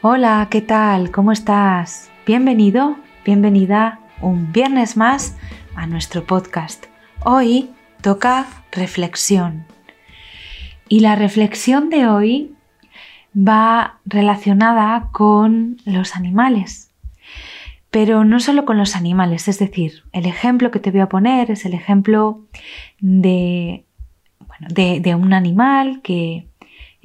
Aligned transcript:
Hola, 0.00 0.46
¿qué 0.48 0.60
tal? 0.60 1.10
¿Cómo 1.10 1.32
estás? 1.32 2.08
Bienvenido, 2.24 2.96
bienvenida 3.24 3.98
un 4.20 4.52
viernes 4.52 4.96
más 4.96 5.36
a 5.74 5.88
nuestro 5.88 6.24
podcast. 6.24 6.86
Hoy 7.24 7.70
toca 8.00 8.46
reflexión. 8.70 9.66
Y 10.88 11.00
la 11.00 11.16
reflexión 11.16 11.90
de 11.90 12.06
hoy 12.06 12.54
va 13.36 13.98
relacionada 14.04 15.08
con 15.10 15.78
los 15.84 16.14
animales. 16.14 16.92
Pero 17.90 18.24
no 18.24 18.38
solo 18.38 18.64
con 18.64 18.78
los 18.78 18.94
animales, 18.94 19.48
es 19.48 19.58
decir, 19.58 20.04
el 20.12 20.26
ejemplo 20.26 20.70
que 20.70 20.78
te 20.78 20.92
voy 20.92 21.00
a 21.00 21.08
poner 21.08 21.50
es 21.50 21.64
el 21.64 21.74
ejemplo 21.74 22.44
de, 23.00 23.84
de, 24.60 25.14
un 25.16 25.32
animal 25.32 26.02
que, 26.02 26.47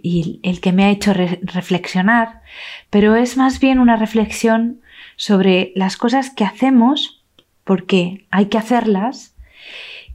y 0.03 0.41
el 0.43 0.59
que 0.59 0.73
me 0.73 0.83
ha 0.83 0.89
hecho 0.89 1.13
reflexionar, 1.13 2.41
pero 2.89 3.15
es 3.15 3.37
más 3.37 3.59
bien 3.59 3.79
una 3.79 3.95
reflexión 3.95 4.81
sobre 5.15 5.71
las 5.75 5.97
cosas 5.97 6.29
que 6.29 6.43
hacemos 6.43 7.23
porque 7.63 8.25
hay 8.29 8.47
que 8.47 8.57
hacerlas 8.57 9.33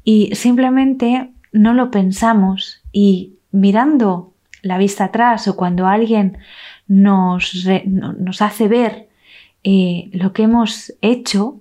y 0.05 0.34
simplemente 0.34 1.31
no 1.53 1.72
lo 1.72 1.91
pensamos. 1.91 2.83
Y 2.92 3.34
mirando 3.50 4.34
la 4.62 4.76
vista 4.76 5.04
atrás 5.04 5.49
o 5.49 5.56
cuando 5.56 5.87
alguien 5.87 6.38
nos, 6.87 7.66
nos 7.87 8.43
hace 8.43 8.69
ver 8.69 9.09
eh, 9.65 10.10
lo 10.12 10.32
que 10.34 10.43
hemos 10.43 10.93
hecho, 11.00 11.60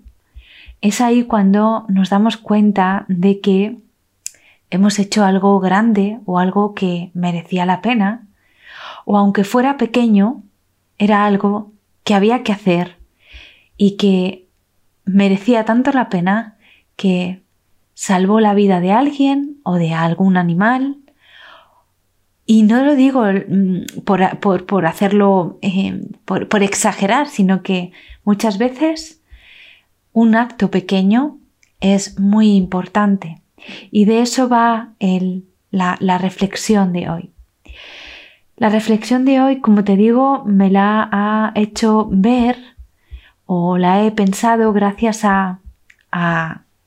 es 0.81 1.01
ahí 1.01 1.23
cuando 1.23 1.85
nos 1.88 2.09
damos 2.09 2.38
cuenta 2.38 3.05
de 3.07 3.39
que 3.39 3.77
hemos 4.69 5.00
hecho 5.00 5.23
algo 5.23 5.59
grande 5.59 6.19
o 6.25 6.39
algo 6.39 6.73
que 6.73 7.11
merecía 7.13 7.66
la 7.66 7.81
pena, 7.81 8.28
o 9.05 9.17
aunque 9.17 9.44
fuera 9.44 9.78
pequeño, 9.78 10.44
era 10.97 11.25
algo 11.25 11.72
que 12.03 12.13
había 12.13 12.44
que 12.44 12.51
hacer 12.51 12.97
y 13.77 13.97
que 13.97 14.47
merecía 15.06 15.66
tanto 15.66 15.91
la 15.91 16.09
pena 16.09 16.57
que 16.95 17.44
salvó 17.94 18.39
la 18.39 18.53
vida 18.53 18.79
de 18.79 18.91
alguien 18.91 19.57
o 19.63 19.75
de 19.75 19.94
algún 19.94 20.38
animal. 20.38 20.97
Y 22.45 22.63
no 22.63 22.83
lo 22.83 22.95
digo 22.95 23.23
mm, 23.23 24.01
por, 24.03 24.85
hacerlo, 24.85 25.59
eh, 25.61 26.01
por, 26.25 26.63
exagerar, 26.63 27.27
sino 27.27 27.63
que 27.63 27.91
muchas 28.23 28.57
veces 28.57 29.22
un 30.13 30.35
acto 30.35 30.72
pequeño 30.72 31.39
es 31.79 32.19
muy 32.19 32.56
importante. 32.56 33.41
Y 33.91 34.06
de 34.06 34.22
eso 34.22 34.50
va 34.50 34.94
la, 35.72 36.18
reflexión 36.18 36.94
de 36.94 37.09
hoy. 37.09 37.31
La 38.56 38.69
reflexión 38.69 39.25
de 39.25 39.41
hoy, 39.41 39.59
como 39.59 39.84
te 39.84 39.95
digo, 39.95 40.44
me 40.45 40.69
la 40.69 41.07
ha 41.12 41.51
hecho 41.56 42.07
ver 42.12 42.57
o 43.45 43.78
la 43.78 44.03
he 44.03 44.12
pensado 44.12 44.73
gracias 44.73 45.23
a, 45.23 45.59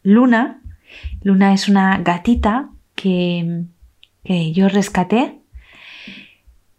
Luna. 0.02 0.62
Luna 1.22 1.52
es 1.52 1.68
una 1.68 1.98
gatita 1.98 2.70
que, 2.94 3.64
que 4.24 4.52
yo 4.52 4.68
rescaté 4.68 5.40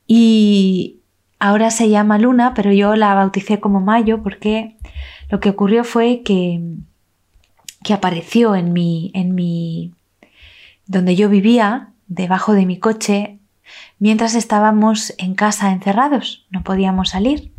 y 0.07 0.99
ahora 1.39 1.71
se 1.71 1.89
llama 1.89 2.17
Luna, 2.17 2.53
pero 2.53 2.73
yo 2.73 2.95
la 2.95 3.15
bauticé 3.15 3.61
como 3.61 3.79
Mayo 3.79 4.21
porque 4.21 4.75
lo 5.29 5.39
que 5.39 5.49
ocurrió 5.49 5.85
fue 5.85 6.21
que, 6.23 6.61
que 7.83 7.93
apareció 7.93 8.55
en 8.55 8.73
mi, 8.73 9.11
en 9.13 9.35
mi, 9.35 9.93
donde 10.85 11.15
yo 11.15 11.29
vivía, 11.29 11.89
debajo 12.07 12.53
de 12.53 12.65
mi 12.65 12.77
coche, 12.77 13.39
mientras 13.99 14.35
estábamos 14.35 15.13
en 15.17 15.35
casa 15.35 15.71
encerrados, 15.71 16.45
no 16.49 16.63
podíamos 16.63 17.09
salir. 17.09 17.51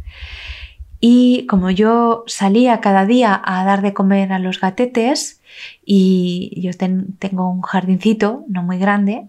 Y 1.00 1.46
como 1.46 1.70
yo 1.70 2.22
salía 2.26 2.80
cada 2.80 3.06
día 3.06 3.40
a 3.44 3.64
dar 3.64 3.82
de 3.82 3.92
comer 3.92 4.32
a 4.32 4.38
los 4.38 4.60
gatetes, 4.60 5.40
y 5.84 6.60
yo 6.60 6.70
tengo 7.18 7.50
un 7.50 7.62
jardincito 7.62 8.44
no 8.48 8.62
muy 8.62 8.78
grande, 8.78 9.26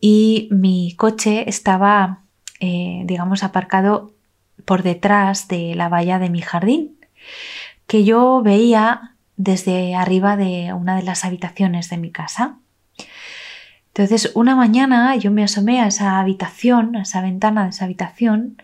y 0.00 0.48
mi 0.50 0.94
coche 0.96 1.48
estaba, 1.48 2.22
eh, 2.60 3.02
digamos, 3.04 3.44
aparcado 3.44 4.12
por 4.64 4.82
detrás 4.82 5.46
de 5.48 5.74
la 5.74 5.88
valla 5.88 6.18
de 6.18 6.30
mi 6.30 6.40
jardín, 6.40 6.96
que 7.86 8.04
yo 8.04 8.42
veía 8.42 9.13
desde 9.36 9.94
arriba 9.94 10.36
de 10.36 10.72
una 10.72 10.96
de 10.96 11.02
las 11.02 11.24
habitaciones 11.24 11.90
de 11.90 11.96
mi 11.96 12.10
casa. 12.10 12.58
Entonces, 13.88 14.32
una 14.34 14.56
mañana 14.56 15.14
yo 15.16 15.30
me 15.30 15.44
asomé 15.44 15.80
a 15.80 15.86
esa 15.86 16.18
habitación, 16.18 16.96
a 16.96 17.02
esa 17.02 17.20
ventana 17.20 17.64
de 17.64 17.70
esa 17.70 17.84
habitación, 17.84 18.60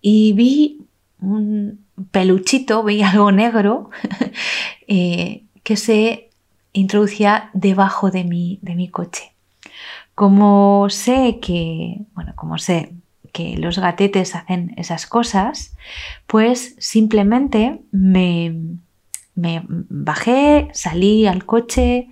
y 0.00 0.32
vi 0.32 0.86
un 1.20 1.84
peluchito, 2.10 2.82
veía 2.82 3.10
algo 3.10 3.32
negro 3.32 3.90
eh, 4.88 5.44
que 5.62 5.76
se 5.76 6.30
introducía 6.72 7.50
debajo 7.52 8.10
de 8.10 8.24
mi, 8.24 8.58
de 8.62 8.74
mi 8.74 8.88
coche. 8.88 9.32
Como 10.14 10.88
sé 10.90 11.38
que, 11.40 11.98
bueno, 12.14 12.32
como 12.34 12.58
sé 12.58 12.94
que 13.32 13.56
los 13.56 13.78
gatetes 13.78 14.34
hacen 14.34 14.74
esas 14.76 15.06
cosas, 15.06 15.74
pues 16.26 16.76
simplemente 16.78 17.80
me, 17.90 18.54
me 19.34 19.62
bajé, 19.68 20.68
salí 20.72 21.26
al 21.26 21.44
coche 21.44 22.08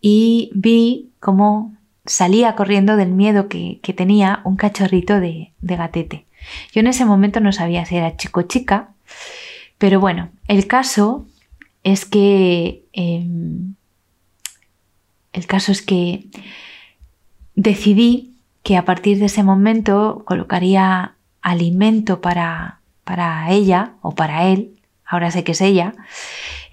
y 0.00 0.50
vi 0.54 1.10
cómo 1.20 1.74
salía 2.04 2.54
corriendo 2.54 2.96
del 2.96 3.12
miedo 3.12 3.48
que, 3.48 3.80
tenía 3.96 4.40
un 4.44 4.56
cachorrito 4.56 5.20
de, 5.20 5.52
de 5.60 5.76
gatete. 5.76 6.26
Yo 6.72 6.80
en 6.80 6.88
ese 6.88 7.04
momento 7.04 7.40
no 7.40 7.52
sabía 7.52 7.84
si 7.84 7.96
era 7.96 8.16
chico 8.16 8.40
o 8.40 8.42
chica, 8.44 8.90
pero 9.78 10.00
bueno, 10.00 10.30
el 10.48 10.66
caso 10.66 11.26
es 11.82 12.04
que... 12.04 12.84
Em, 12.92 13.74
el 15.32 15.46
caso 15.46 15.72
es 15.72 15.80
que 15.80 16.26
decidí 17.54 18.34
que 18.62 18.76
a 18.76 18.84
partir 18.84 19.18
de 19.18 19.26
ese 19.26 19.42
momento 19.42 20.24
colocaría 20.26 21.14
alimento 21.40 22.20
para, 22.20 22.80
para 23.04 23.50
ella 23.50 23.94
o 24.02 24.14
para 24.14 24.44
él, 24.48 24.78
ahora 25.06 25.30
sé 25.30 25.42
que 25.42 25.52
es 25.52 25.60
ella, 25.60 25.94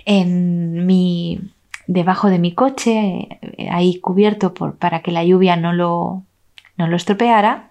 en 0.10 0.88
mi 0.88 1.40
debajo 1.86 2.32
de 2.32 2.40
mi 2.40 2.56
coche, 2.56 3.40
eh, 3.42 3.70
ahí 3.72 4.00
cubierto 4.00 4.56
para 4.56 5.04
que 5.04 5.12
la 5.12 5.24
lluvia 5.24 5.56
no 5.56 5.72
lo, 5.72 6.24
no 6.78 6.88
lo 6.88 6.96
estropeara, 6.96 7.70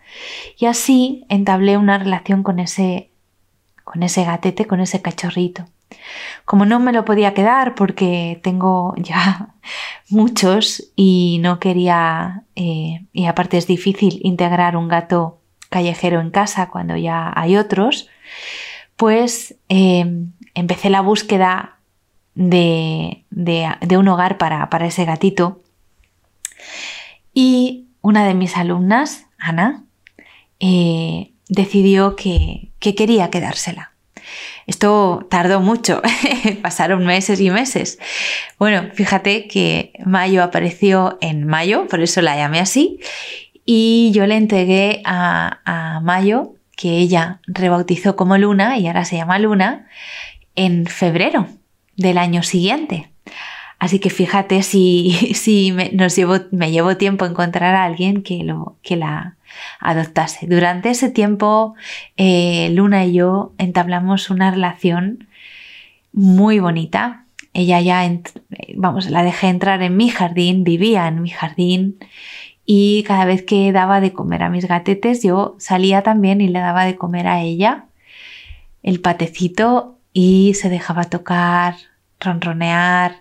y 0.56 0.66
así 0.66 1.26
entablé 1.28 1.76
una 1.76 1.98
relación 1.98 2.44
con 2.44 2.60
ese, 2.60 3.10
con 3.82 4.04
ese 4.04 4.24
gatete, 4.24 4.66
con 4.66 4.78
ese 4.78 5.02
cachorrito. 5.02 5.64
Como 6.44 6.64
no 6.64 6.78
me 6.78 6.92
lo 6.92 7.04
podía 7.04 7.34
quedar 7.34 7.74
porque 7.74 8.38
tengo 8.40 8.94
ya 8.98 9.54
muchos 10.08 10.92
y 10.94 11.38
no 11.42 11.58
quería, 11.58 12.44
eh, 12.54 13.04
y 13.12 13.26
aparte 13.26 13.56
es 13.58 13.66
difícil 13.66 14.20
integrar 14.22 14.76
un 14.76 14.86
gato 14.86 15.40
callejero 15.70 16.20
en 16.20 16.30
casa 16.30 16.68
cuando 16.68 16.96
ya 16.96 17.32
hay 17.34 17.56
otros, 17.56 18.08
pues 18.94 19.56
em, 19.68 20.34
empecé 20.54 20.88
la 20.88 21.00
búsqueda 21.00 21.77
de, 22.38 23.24
un 23.96 24.08
hogar 24.08 24.38
para, 24.38 24.86
ese 24.86 25.04
gatito. 25.04 25.60
Y 27.34 27.88
una 28.00 28.26
de 28.26 28.34
mis 28.34 28.56
alumnas, 28.56 29.26
Ana, 29.38 29.84
eh, 30.60 31.32
decidió 31.48 32.16
que, 32.16 32.70
que 32.78 32.94
quería 32.94 33.30
quedársela. 33.30 33.92
Esto 34.66 35.26
tardó 35.30 35.60
mucho, 35.60 36.02
pasaron 36.62 37.04
meses 37.06 37.40
y 37.40 37.50
meses. 37.50 37.98
Bueno, 38.58 38.90
fíjate 38.92 39.48
que 39.48 39.92
Mayo 40.04 40.42
apareció 40.42 41.18
en 41.20 41.46
mayo, 41.46 41.88
por 41.88 42.00
eso 42.00 42.20
la 42.20 42.36
llamé 42.36 42.60
así, 42.60 43.00
y 43.64 44.10
yo 44.12 44.26
le 44.26 44.36
entregué 44.36 45.02
a, 45.04 45.60
a 45.64 46.00
Mayo, 46.00 46.54
que 46.76 46.98
ella 46.98 47.40
rebautizó 47.46 48.14
como 48.14 48.38
Luna 48.38 48.78
y 48.78 48.86
ahora 48.86 49.04
se 49.04 49.16
llama 49.16 49.38
Luna, 49.38 49.88
en 50.54 50.86
febrero 50.86 51.48
del 51.98 52.16
año 52.16 52.42
siguiente. 52.42 53.10
Así 53.78 53.98
que 53.98 54.08
fíjate 54.08 54.62
si, 54.62 55.10
si 55.34 55.72
me, 55.72 55.90
nos 55.90 56.16
llevó, 56.16 56.36
me 56.50 56.70
llevó 56.70 56.96
tiempo 56.96 57.26
encontrar 57.26 57.74
a 57.74 57.84
alguien 57.84 58.22
que, 58.22 58.42
lo, 58.42 58.76
que 58.82 58.96
la 58.96 59.36
adoptase. 59.80 60.46
Durante 60.46 60.90
ese 60.90 61.10
tiempo, 61.10 61.74
eh, 62.16 62.70
Luna 62.72 63.04
y 63.04 63.14
yo 63.14 63.52
entablamos 63.58 64.30
una 64.30 64.50
relación 64.50 65.28
muy 66.12 66.58
bonita. 66.58 67.24
Ella 67.52 67.80
ya, 67.80 68.08
vamos, 68.76 69.10
la 69.10 69.22
dejé 69.22 69.48
entrar 69.48 69.82
en 69.82 69.96
mi 69.96 70.08
jardín, 70.08 70.64
vivía 70.64 71.08
en 71.08 71.22
mi 71.22 71.30
jardín 71.30 71.98
y 72.64 73.02
cada 73.04 73.24
vez 73.24 73.42
que 73.42 73.72
daba 73.72 74.00
de 74.00 74.12
comer 74.12 74.42
a 74.42 74.50
mis 74.50 74.68
gatetes, 74.68 75.22
yo 75.22 75.56
salía 75.58 76.02
también 76.02 76.40
y 76.40 76.48
le 76.48 76.58
daba 76.58 76.84
de 76.84 76.96
comer 76.96 77.26
a 77.26 77.40
ella 77.40 77.86
el 78.82 79.00
patecito 79.00 79.97
y 80.12 80.54
se 80.54 80.68
dejaba 80.68 81.04
tocar, 81.04 81.76
ronronear. 82.20 83.16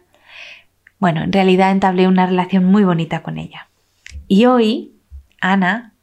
Bueno, 1.00 1.24
en 1.24 1.31
realidad 1.31 1.72
entablé 1.72 2.07
una 2.07 2.25
relación 2.25 2.66
muy 2.66 2.84
bonita 2.84 3.22
con 3.22 3.38
ella. 3.38 3.68
Y 4.28 4.45
hoy, 4.45 4.94
Ana, 5.39 5.94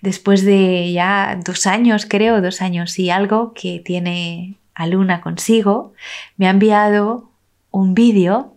después 0.00 0.44
de 0.44 0.92
ya 0.92 1.38
dos 1.44 1.66
años, 1.66 2.06
creo, 2.08 2.40
dos 2.40 2.62
años 2.62 2.98
y 2.98 3.10
algo 3.10 3.52
que 3.54 3.80
tiene 3.84 4.56
a 4.74 4.86
Luna 4.86 5.20
consigo, 5.20 5.92
me 6.36 6.46
ha 6.46 6.50
enviado 6.50 7.30
un 7.70 7.94
vídeo 7.94 8.56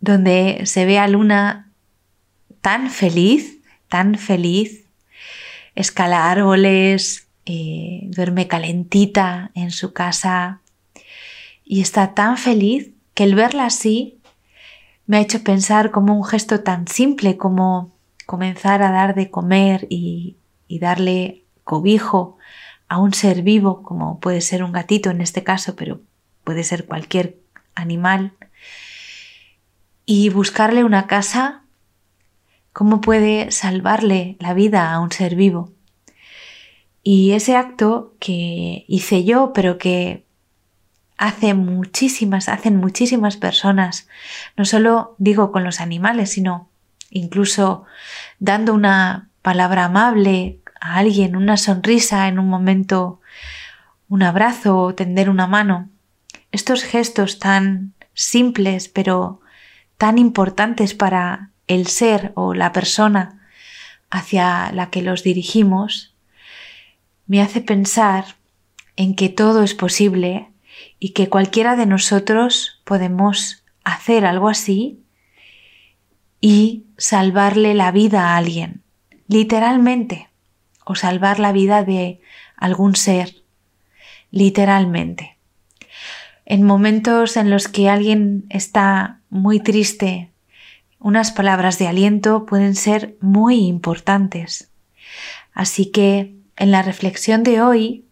donde 0.00 0.62
se 0.64 0.84
ve 0.86 0.98
a 0.98 1.08
Luna 1.08 1.72
tan 2.60 2.90
feliz, 2.90 3.58
tan 3.88 4.16
feliz, 4.16 4.84
escala 5.74 6.30
árboles, 6.30 7.25
eh, 7.46 8.02
duerme 8.10 8.48
calentita 8.48 9.50
en 9.54 9.70
su 9.70 9.92
casa 9.92 10.60
y 11.64 11.80
está 11.80 12.14
tan 12.14 12.36
feliz 12.36 12.90
que 13.14 13.24
el 13.24 13.34
verla 13.34 13.66
así 13.66 14.18
me 15.06 15.18
ha 15.18 15.20
hecho 15.20 15.42
pensar 15.42 15.90
como 15.90 16.16
un 16.16 16.24
gesto 16.24 16.60
tan 16.60 16.88
simple 16.88 17.36
como 17.36 17.96
comenzar 18.26 18.82
a 18.82 18.90
dar 18.90 19.14
de 19.14 19.30
comer 19.30 19.86
y, 19.88 20.36
darle 20.68 21.44
cobijo 21.64 22.36
a 22.88 22.98
un 22.98 23.14
ser 23.14 23.42
vivo, 23.42 23.82
como 23.82 24.20
puede 24.20 24.40
ser 24.40 24.62
un 24.62 24.72
gatito 24.72 25.10
en 25.10 25.20
este 25.20 25.42
caso, 25.44 25.76
pero 25.76 26.00
puede 26.44 26.64
ser 26.64 26.86
cualquier 26.86 27.38
animal, 27.74 28.32
y 30.04 30.28
buscarle 30.28 30.84
una 30.84 31.06
casa, 31.06 31.62
cómo 32.72 33.00
puede 33.00 33.50
salvarle 33.50 34.36
la 34.38 34.54
vida 34.54 34.92
a 34.92 35.00
un 35.00 35.10
ser 35.10 35.34
vivo. 35.34 35.72
Y 37.08 37.34
ese 37.34 37.54
acto 37.54 38.16
que 38.18 38.84
hice 38.88 39.22
yo, 39.22 39.52
pero 39.52 39.78
que 39.78 40.26
hace 41.16 41.54
muchísimas, 41.54 42.48
hacen 42.48 42.78
muchísimas 42.78 43.36
personas, 43.36 44.08
no 44.56 44.64
solo 44.64 45.14
digo 45.18 45.52
con 45.52 45.62
los 45.62 45.80
animales, 45.80 46.32
sino 46.32 46.68
incluso 47.10 47.84
dando 48.40 48.74
una 48.74 49.28
palabra 49.42 49.84
amable 49.84 50.58
a 50.80 50.96
alguien, 50.96 51.36
una 51.36 51.56
sonrisa 51.56 52.26
en 52.26 52.40
un 52.40 52.48
momento, 52.48 53.20
un 54.08 54.24
abrazo 54.24 54.76
o 54.76 54.94
tender 54.96 55.30
una 55.30 55.46
mano. 55.46 55.88
Estos 56.50 56.82
gestos 56.82 57.38
tan 57.38 57.94
simples 58.14 58.88
pero 58.88 59.40
tan 59.96 60.18
importantes 60.18 60.94
para 60.94 61.52
el 61.68 61.86
ser 61.86 62.32
o 62.34 62.52
la 62.52 62.72
persona 62.72 63.46
hacia 64.10 64.72
la 64.72 64.90
que 64.90 65.02
los 65.02 65.22
dirigimos, 65.22 66.15
me 67.26 67.40
hace 67.42 67.60
pensar 67.60 68.36
en 68.96 69.14
que 69.14 69.28
todo 69.28 69.62
es 69.62 69.74
posible 69.74 70.48
y 70.98 71.10
que 71.10 71.28
cualquiera 71.28 71.76
de 71.76 71.86
nosotros 71.86 72.80
podemos 72.84 73.64
hacer 73.84 74.24
algo 74.24 74.48
así 74.48 75.00
y 76.40 76.84
salvarle 76.96 77.74
la 77.74 77.90
vida 77.92 78.30
a 78.30 78.36
alguien, 78.36 78.82
literalmente, 79.26 80.28
o 80.84 80.94
salvar 80.94 81.38
la 81.38 81.52
vida 81.52 81.82
de 81.82 82.20
algún 82.56 82.94
ser, 82.94 83.42
literalmente. 84.30 85.36
En 86.44 86.62
momentos 86.62 87.36
en 87.36 87.50
los 87.50 87.68
que 87.68 87.88
alguien 87.88 88.44
está 88.50 89.20
muy 89.30 89.58
triste, 89.60 90.30
unas 91.00 91.32
palabras 91.32 91.78
de 91.78 91.88
aliento 91.88 92.46
pueden 92.46 92.76
ser 92.76 93.16
muy 93.20 93.66
importantes. 93.66 94.70
Así 95.52 95.90
que 95.90 96.35
en 96.56 96.70
la 96.70 96.82
reflexión 96.82 97.42
de 97.42 97.60
hoy, 97.60 98.04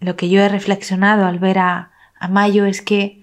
lo 0.00 0.16
que 0.16 0.28
yo 0.28 0.40
he 0.40 0.48
reflexionado 0.48 1.26
al 1.26 1.38
ver 1.38 1.58
a, 1.58 1.90
a 2.18 2.28
Mayo 2.28 2.64
es 2.66 2.82
que 2.82 3.22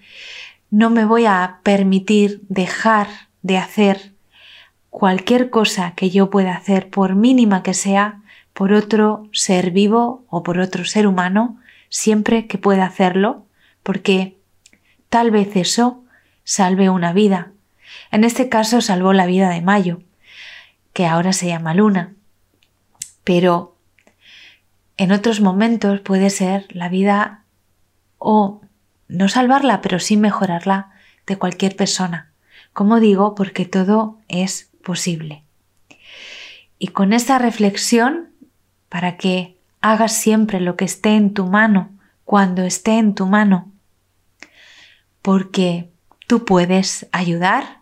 no 0.70 0.90
me 0.90 1.06
voy 1.06 1.26
a 1.26 1.60
permitir 1.64 2.42
dejar 2.48 3.08
de 3.42 3.58
hacer 3.58 4.14
cualquier 4.90 5.50
cosa 5.50 5.94
que 5.96 6.10
yo 6.10 6.30
pueda 6.30 6.56
hacer, 6.56 6.90
por 6.90 7.16
mínima 7.16 7.64
que 7.64 7.74
sea, 7.74 8.22
por 8.54 8.74
otro 8.74 9.30
ser 9.32 9.72
vivo 9.72 10.26
o 10.30 10.44
por 10.44 10.60
otro 10.60 10.86
ser 10.86 11.08
humano, 11.08 11.60
siempre 11.90 12.48
que 12.48 12.58
pueda 12.58 12.86
hacerlo, 12.86 13.46
porque 13.84 14.38
tal 15.10 15.32
vez 15.32 15.56
eso 15.56 16.04
salve 16.44 16.90
una 16.90 17.14
vida. 17.14 17.52
En 18.12 18.24
este 18.24 18.50
caso 18.50 18.82
salvó 18.82 19.14
la 19.14 19.26
vida 19.26 19.50
de 19.50 19.62
Mayo, 19.62 20.02
que 20.94 21.06
ahora 21.06 21.34
se 21.34 21.48
llama 21.48 21.74
Luna. 21.74 22.14
Pero 23.24 23.71
en 25.02 25.12
otros 25.12 25.42
momentos 25.42 26.00
puede 26.02 26.30
ser 26.30 26.68
la 26.70 26.88
vida 26.88 27.44
o 28.20 28.62
no 29.08 29.30
salvarla, 29.30 29.82
pero 29.82 29.98
sí 29.98 30.16
mejorarla 30.16 30.92
de 31.26 31.40
cualquier 31.40 31.76
persona. 31.76 32.32
Como 32.72 33.00
digo, 33.00 33.34
porque 33.34 33.66
todo 33.66 34.20
es 34.28 34.70
posible. 34.84 35.44
Y 36.78 36.90
con 36.90 37.14
esa 37.14 37.40
reflexión, 37.40 38.30
para 38.90 39.18
que 39.18 39.58
hagas 39.82 40.16
siempre 40.16 40.60
lo 40.60 40.76
que 40.76 40.86
esté 40.86 41.16
en 41.16 41.34
tu 41.34 41.48
mano, 41.48 41.90
cuando 42.24 42.62
esté 42.62 43.00
en 43.00 43.16
tu 43.16 43.26
mano, 43.26 43.72
porque 45.24 45.90
tú 46.28 46.46
puedes 46.46 47.08
ayudar, 47.12 47.80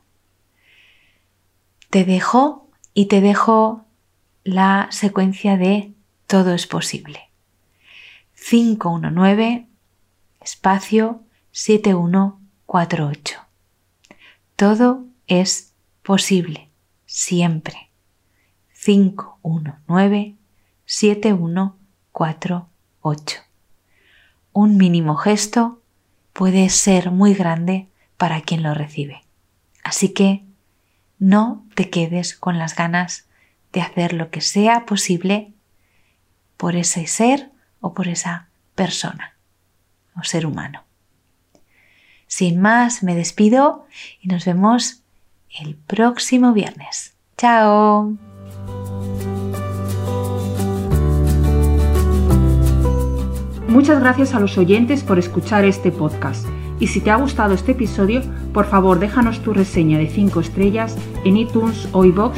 te 1.89 2.05
dejo 2.05 2.69
y 2.93 3.07
te 3.07 3.19
dejo 3.19 3.83
la 4.45 4.87
secuencia 4.89 5.57
de 5.57 5.98
todo 6.29 6.53
es 6.53 6.65
posible. 6.67 7.31
519 8.35 9.67
espacio 10.41 11.23
7148. 11.51 13.39
Todo 14.55 15.05
es 15.25 15.73
posible, 16.03 16.69
siempre. 17.07 17.89
519 18.79 20.35
7148. 20.85 23.41
Un 24.53 24.77
mínimo 24.77 25.15
gesto 25.15 25.81
puede 26.33 26.69
ser 26.69 27.09
muy 27.09 27.33
grande 27.33 27.87
para 28.17 28.41
quien 28.41 28.61
lo 28.61 28.75
recibe. 28.75 29.23
Así 29.83 30.09
que 30.09 30.43
no 31.17 31.65
te 31.73 31.89
quedes 31.89 32.35
con 32.35 32.59
las 32.59 32.75
ganas 32.75 33.27
de 33.73 33.81
hacer 33.81 34.13
lo 34.13 34.29
que 34.29 34.41
sea 34.41 34.85
posible 34.85 35.55
por 36.59 36.75
ese 36.75 37.07
ser 37.07 37.51
o 37.79 37.93
por 37.93 38.09
esa 38.09 38.49
persona 38.75 39.33
o 40.19 40.25
ser 40.25 40.45
humano. 40.45 40.83
Sin 42.27 42.59
más, 42.59 43.01
me 43.01 43.15
despido 43.15 43.87
y 44.19 44.27
nos 44.27 44.43
vemos 44.43 45.01
el 45.61 45.75
próximo 45.75 46.51
viernes. 46.51 47.15
¡Chao! 47.37 48.11
Muchas 53.69 54.01
gracias 54.01 54.35
a 54.35 54.41
los 54.41 54.57
oyentes 54.57 55.01
por 55.01 55.17
escuchar 55.17 55.63
este 55.63 55.93
podcast. 55.93 56.45
Y 56.81 56.87
si 56.87 56.99
te 56.99 57.09
ha 57.09 57.15
gustado 57.15 57.53
este 57.53 57.71
episodio, 57.71 58.21
por 58.53 58.65
favor 58.65 58.99
déjanos 58.99 59.41
tu 59.41 59.53
reseña 59.53 59.97
de 59.97 60.09
5 60.09 60.41
estrellas 60.41 60.97
en 61.23 61.37
iTunes 61.37 61.87
o 61.93 62.03
iBox 62.03 62.37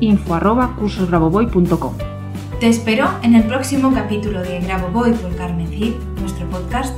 info@cursosgrabovoy.com. 0.00 1.94
Te 2.60 2.68
espero 2.68 3.08
en 3.22 3.34
el 3.34 3.44
próximo 3.44 3.92
capítulo 3.92 4.40
de 4.40 4.60
Grabovoi 4.60 5.12
por 5.12 5.36
Carmen 5.36 5.68
Cid, 5.68 5.92
nuestro 6.20 6.48
podcast, 6.48 6.96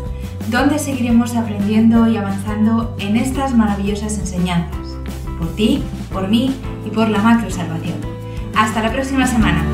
donde 0.51 0.79
seguiremos 0.79 1.35
aprendiendo 1.35 2.07
y 2.09 2.17
avanzando 2.17 2.95
en 3.01 3.17
estas 3.17 3.55
maravillosas 3.57 4.19
enseñanzas, 4.19 4.97
por 5.39 5.49
ti, 5.57 5.83
por 6.13 6.29
mí 6.29 6.55
y 6.87 6.91
por 6.91 7.09
la 7.09 7.19
macro 7.19 7.51
salvación. 7.51 7.97
Hasta 8.57 8.83
la 8.83 8.93
próxima 8.93 9.27
semana. 9.27 9.65